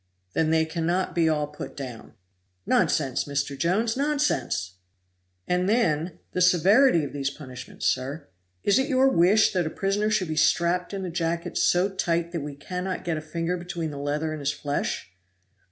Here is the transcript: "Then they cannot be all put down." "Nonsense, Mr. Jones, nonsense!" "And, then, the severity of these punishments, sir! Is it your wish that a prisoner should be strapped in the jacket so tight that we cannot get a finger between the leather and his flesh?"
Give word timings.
"Then 0.33 0.49
they 0.49 0.65
cannot 0.65 1.13
be 1.13 1.29
all 1.29 1.45
put 1.45 1.77
down." 1.77 2.13
"Nonsense, 2.65 3.25
Mr. 3.25 3.55
Jones, 3.55 3.95
nonsense!" 3.95 4.77
"And, 5.47 5.69
then, 5.69 6.17
the 6.31 6.41
severity 6.41 7.03
of 7.03 7.13
these 7.13 7.29
punishments, 7.29 7.85
sir! 7.85 8.27
Is 8.63 8.79
it 8.79 8.89
your 8.89 9.07
wish 9.09 9.53
that 9.53 9.67
a 9.67 9.69
prisoner 9.69 10.09
should 10.09 10.29
be 10.29 10.35
strapped 10.35 10.91
in 10.91 11.03
the 11.03 11.11
jacket 11.11 11.55
so 11.55 11.87
tight 11.87 12.31
that 12.31 12.41
we 12.41 12.55
cannot 12.55 13.03
get 13.05 13.15
a 13.17 13.21
finger 13.21 13.57
between 13.57 13.91
the 13.91 13.97
leather 13.99 14.31
and 14.33 14.39
his 14.39 14.49
flesh?" 14.51 15.11